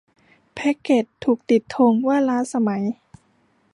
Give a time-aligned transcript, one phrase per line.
[0.53, 2.83] แพ็กเกจถูกติดธงว่าล้าสมัย